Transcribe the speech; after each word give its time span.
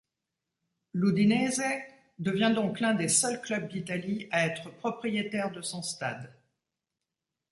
L'Udinese 0.95 1.61
devient 2.17 2.51
donc 2.55 2.79
l'un 2.79 2.95
des 2.95 3.07
seuls 3.07 3.39
club 3.39 3.67
d'Italie 3.69 4.27
a 4.31 4.47
être 4.47 4.71
propriétaire 4.71 5.51
de 5.51 5.61
son 5.61 5.83
stade. 5.83 6.33